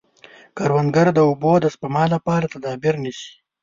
کروندګر 0.57 1.07
د 1.13 1.19
اوبو 1.27 1.51
د 1.59 1.65
سپما 1.73 2.03
لپاره 2.13 2.51
تدابیر 2.53 2.95
نیسي 3.03 3.31